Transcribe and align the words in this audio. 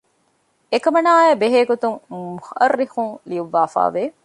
އެކަމަނާއާއި 0.71 1.35
ބެހޭގޮތުން 1.41 1.97
މުއައްރިޚުން 2.11 3.13
ލިޔުއްވައިފައިވެ 3.29 4.03